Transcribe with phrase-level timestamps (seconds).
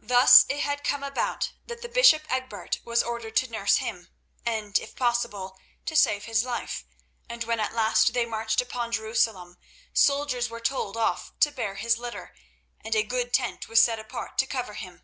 [0.00, 4.08] Thus it had come about that the bishop Egbert was ordered to nurse him,
[4.44, 6.84] and, if possible to save his life;
[7.28, 9.56] and when at last they marched upon Jerusalem,
[9.92, 12.34] soldiers were told off to bear his litter,
[12.84, 15.02] and a good tent was set apart to cover him.